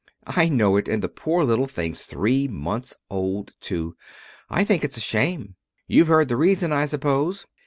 [0.25, 3.95] "I know it and the poor little things three months old, too!
[4.49, 5.57] I think it's a shame.
[5.85, 7.45] You've heard the reason, I suppose.